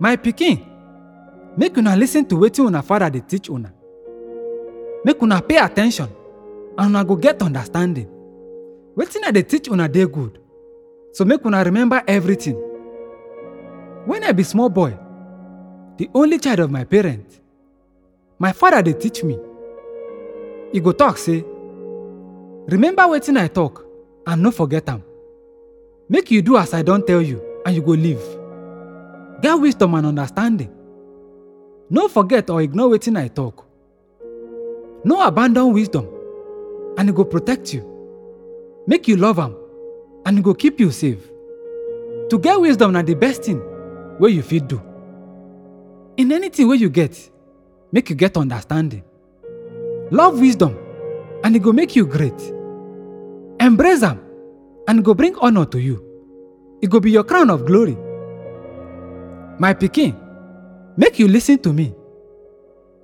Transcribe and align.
My 0.00 0.16
pikin, 0.16 0.58
make 1.56 1.76
una 1.78 1.94
listen 1.96 2.24
to 2.26 2.36
wetin 2.36 2.66
una 2.66 2.82
father 2.82 3.10
dey 3.10 3.20
teach 3.20 3.50
una. 3.50 3.70
Make 5.04 5.22
una 5.22 5.40
pay 5.42 5.58
attention 5.58 6.08
and 6.78 6.88
una 6.90 7.04
go 7.04 7.16
get 7.16 7.42
understanding. 7.42 8.06
Wetin 8.96 9.24
I 9.24 9.30
dey 9.32 9.42
teach 9.42 9.68
una 9.68 9.88
dey 9.88 10.06
good, 10.06 10.38
so 11.12 11.24
make 11.24 11.44
una 11.44 11.62
remember 11.62 12.02
everything. 12.06 12.56
When 14.06 14.24
I 14.24 14.32
be 14.32 14.42
small 14.42 14.70
boy, 14.70 14.96
the 15.98 16.08
only 16.14 16.38
child 16.38 16.60
of 16.60 16.70
my 16.70 16.84
parents, 16.84 17.38
my 18.38 18.52
father 18.52 18.82
dey 18.82 18.94
teach 18.94 19.22
me. 19.22 19.38
E 20.72 20.80
go 20.80 20.92
talk 20.92 21.18
say, 21.18 21.44
remember 22.68 23.02
wetin 23.02 23.36
I 23.38 23.48
talk 23.48 23.84
and 24.26 24.42
no 24.42 24.50
forget 24.50 24.88
am. 24.88 25.02
Make 26.08 26.30
you 26.30 26.40
do 26.40 26.56
as 26.56 26.72
I 26.72 26.80
don 26.82 27.04
tell 27.04 27.20
you 27.20 27.42
and 27.66 27.76
you 27.76 27.82
go 27.82 27.92
live. 27.92 28.39
Get 29.42 29.54
wisdom 29.58 29.94
and 29.94 30.06
understanding. 30.06 30.70
No 31.88 32.08
forget 32.08 32.50
or 32.50 32.60
ignore 32.62 32.90
wetin 32.90 33.18
I 33.18 33.28
talk. 33.28 33.64
No 35.04 35.22
abandon 35.26 35.72
wisdom 35.72 36.06
and 36.98 37.08
e 37.08 37.12
go 37.12 37.24
protect 37.24 37.72
you. 37.72 37.82
Make 38.86 39.08
you 39.08 39.16
love 39.16 39.38
am 39.38 39.56
and 40.26 40.38
e 40.38 40.42
go 40.42 40.52
keep 40.54 40.78
you 40.78 40.90
safe. 40.90 41.26
To 42.28 42.38
get 42.38 42.60
wisdom 42.60 42.92
na 42.92 43.02
the 43.02 43.14
best 43.14 43.42
thing 43.44 43.60
wey 44.18 44.30
you 44.30 44.42
fit 44.42 44.68
do. 44.68 44.80
In 46.18 46.32
anything 46.32 46.68
wey 46.68 46.76
you 46.76 46.90
get, 46.90 47.16
make 47.92 48.10
you 48.10 48.16
get 48.16 48.36
understanding. 48.36 49.02
Love 50.10 50.38
wisdom 50.38 50.76
and 51.44 51.56
e 51.56 51.58
go 51.58 51.72
make 51.72 51.96
you 51.96 52.04
great. 52.04 52.38
Embrace 53.58 54.02
am 54.02 54.20
and 54.86 55.00
e 55.00 55.02
go 55.02 55.14
bring 55.14 55.34
honor 55.40 55.64
to 55.64 55.78
you. 55.80 56.04
E 56.82 56.86
go 56.86 57.00
be 57.00 57.10
your 57.10 57.24
crown 57.24 57.48
of 57.48 57.64
glory. 57.64 57.96
My 59.60 59.74
pikin, 59.74 60.14
make 60.96 61.18
you 61.18 61.28
lis 61.28 61.46
ten 61.46 61.58
to 61.58 61.72
me. 61.72 61.94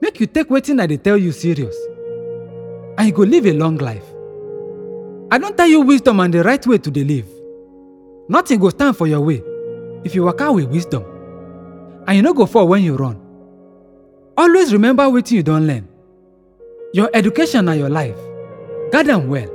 Make 0.00 0.20
you 0.20 0.26
take 0.26 0.48
wetin 0.48 0.80
I 0.80 0.86
dey 0.86 0.96
tell 0.96 1.18
you 1.18 1.30
serious. 1.30 1.76
And 2.96 3.08
you 3.08 3.12
go 3.12 3.24
live 3.24 3.44
a 3.44 3.52
long 3.52 3.76
life. 3.76 4.04
I 5.30 5.36
don 5.36 5.54
tell 5.54 5.66
you 5.68 5.82
wisdom 5.82 6.18
and 6.20 6.32
the 6.32 6.42
right 6.42 6.66
way 6.66 6.78
to 6.78 6.90
dey 6.90 7.04
live. 7.04 7.26
Nothing 8.30 8.58
go 8.58 8.70
stand 8.70 8.96
for 8.96 9.06
your 9.06 9.20
way 9.20 9.42
if 10.02 10.14
you 10.14 10.24
waka 10.24 10.50
with 10.50 10.70
wisdom. 10.70 11.04
And 12.06 12.16
you 12.16 12.22
no 12.22 12.32
go 12.32 12.46
fall 12.46 12.66
when 12.68 12.82
you 12.82 12.96
run. 12.96 13.20
Always 14.38 14.72
remember 14.72 15.02
wetin 15.04 15.32
you 15.36 15.42
don 15.42 15.66
learn. 15.66 15.86
Your 16.94 17.10
education 17.12 17.66
na 17.66 17.72
your 17.72 17.90
life. 17.90 18.16
Guard 18.92 19.10
am 19.10 19.28
well. 19.28 19.50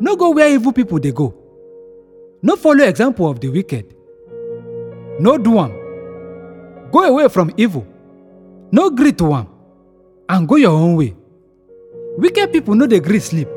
No 0.00 0.16
go 0.16 0.30
where 0.30 0.48
evil 0.48 0.72
people 0.72 0.98
dey 0.98 1.12
go. 1.12 1.34
No 2.40 2.56
follow 2.56 2.84
example 2.84 3.28
of 3.28 3.40
the 3.40 3.50
wicked. 3.50 3.94
No 5.20 5.36
do 5.36 5.58
am. 5.58 5.87
Go 6.90 7.04
away 7.04 7.28
from 7.28 7.52
evil. 7.56 7.86
No 8.72 8.90
gree 8.90 9.12
to 9.12 9.32
am. 9.34 9.48
And 10.28 10.46
go 10.48 10.56
your 10.56 10.72
own 10.72 10.96
way. 10.96 11.14
Wicked 12.18 12.52
people 12.52 12.74
no 12.74 12.86
dey 12.86 13.00
gree 13.00 13.20
sleep 13.20 13.48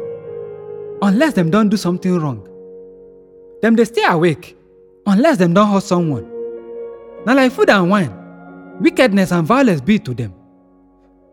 unless 1.02 1.34
dem 1.34 1.50
don 1.50 1.68
do 1.70 1.78
something 1.78 2.18
wrong. 2.20 2.48
Dem 3.62 3.76
dey 3.76 3.86
stay 3.86 4.04
awake 4.08 4.56
unless 5.06 5.38
dem 5.38 5.54
don 5.54 5.72
hurt 5.72 5.84
someone. 5.84 6.26
Na 7.26 7.34
like 7.34 7.52
food 7.52 7.70
and 7.70 7.90
wine, 7.90 8.14
wickedness 8.80 9.32
and 9.32 9.46
violence 9.48 9.82
be 9.82 10.00
to 10.00 10.14
dem. 10.14 10.34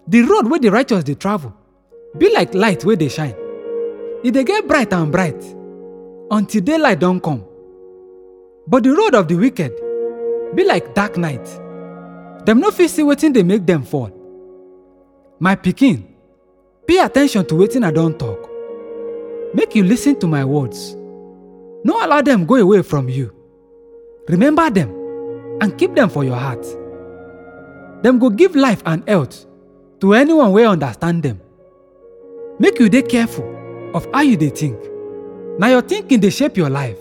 The 0.08 0.22
road 0.22 0.48
wey 0.50 0.58
the 0.58 0.70
righteous 0.70 1.04
dey 1.04 1.14
travel 1.14 1.52
be 2.16 2.32
like 2.34 2.54
light 2.54 2.84
wey 2.84 2.96
dey 2.96 3.08
shine. 3.08 3.34
E 4.24 4.30
dey 4.30 4.44
get 4.44 4.66
bright 4.66 4.92
and 4.92 5.12
bright 5.12 5.42
until 6.30 6.62
daylight 6.62 6.98
don 7.00 7.20
come. 7.20 7.44
But 8.66 8.82
the 8.84 8.90
road 8.94 9.14
of 9.14 9.28
the 9.28 9.36
wicked 9.36 9.72
be 10.54 10.64
like 10.64 10.94
dark 10.94 11.16
night. 11.16 11.46
Dem 12.48 12.60
no 12.60 12.70
fit 12.70 12.88
see 12.88 13.02
wetin 13.04 13.32
dey 13.34 13.42
make 13.42 13.66
dem 13.66 13.82
fall. 13.82 14.08
My 15.38 15.54
pikin, 15.54 16.02
pay 16.86 16.96
attention 16.98 17.44
to 17.44 17.54
wetin 17.54 17.84
I 17.84 17.90
don 17.90 18.16
talk. 18.16 18.48
Make 19.52 19.74
you 19.74 19.84
lis 19.84 20.04
ten 20.04 20.16
to 20.20 20.26
my 20.26 20.46
words. 20.46 20.94
No 21.84 22.02
allow 22.02 22.22
dem 22.22 22.46
go 22.46 22.54
away 22.54 22.80
from 22.80 23.10
you. 23.10 23.34
Remember 24.30 24.70
dem 24.70 24.88
and 25.60 25.76
keep 25.76 25.94
dem 25.94 26.08
for 26.08 26.24
your 26.24 26.36
heart. 26.36 26.64
Dem 28.02 28.18
go 28.18 28.30
give 28.30 28.56
life 28.56 28.82
and 28.86 29.06
health 29.06 29.44
to 30.00 30.14
anyone 30.14 30.52
wey 30.52 30.64
understand 30.64 31.24
dem. 31.24 31.38
Make 32.58 32.78
you 32.80 32.88
dey 32.88 33.02
careful 33.02 33.44
of 33.94 34.08
how 34.14 34.22
you 34.22 34.38
dey 34.38 34.48
think. 34.48 34.78
Na 35.58 35.66
your 35.66 35.82
thinking 35.82 36.20
dey 36.20 36.30
shape 36.30 36.56
your 36.56 36.70
life. 36.70 36.96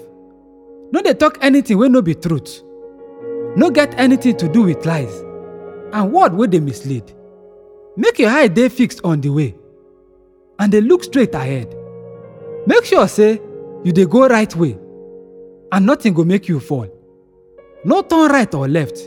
No 0.92 1.02
dey 1.02 1.14
talk 1.14 1.38
anything 1.40 1.78
wey 1.78 1.88
no 1.88 2.02
be 2.02 2.16
truth. 2.16 2.62
No 3.56 3.70
get 3.70 3.94
anything 3.98 4.36
to 4.36 4.50
do 4.50 4.64
with 4.64 4.86
lies 4.86 5.24
and 5.94 6.12
word 6.12 6.34
wey 6.34 6.48
dey 6.48 6.60
mislead. 6.60 7.14
Make 7.96 8.20
your 8.20 8.30
eye 8.30 8.48
dey 8.48 8.70
fixed 8.70 9.02
on 9.04 9.22
the 9.22 9.30
way 9.30 9.56
and 10.60 10.72
dey 10.72 10.82
look 10.82 11.04
straight 11.04 11.34
ahead. 11.36 11.74
Make 12.66 12.86
sure 12.86 13.08
say 13.08 13.42
you 13.84 13.92
dey 13.92 14.06
go 14.06 14.28
right 14.28 14.54
way 14.56 14.78
and 15.72 15.86
nothing 15.86 16.14
go 16.14 16.24
make 16.24 16.48
you 16.48 16.60
fall. 16.60 16.88
No 17.84 18.02
turn 18.02 18.32
right 18.32 18.54
or 18.54 18.68
left. 18.68 18.98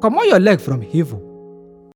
Comot 0.00 0.26
your 0.28 0.40
leg 0.40 0.60
from 0.60 0.84
evil. 0.92 1.22